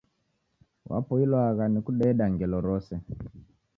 Wapoilwagha 0.89 1.65
ni 1.71 1.79
kudeda 1.85 2.25
ngelo 2.31 2.57
rose 2.67 2.95